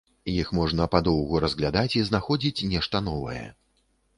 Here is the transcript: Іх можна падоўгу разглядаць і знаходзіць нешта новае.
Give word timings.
Іх 0.31 0.47
можна 0.59 0.87
падоўгу 0.95 1.41
разглядаць 1.45 1.97
і 1.99 2.03
знаходзіць 2.09 2.65
нешта 2.73 3.05
новае. 3.11 3.45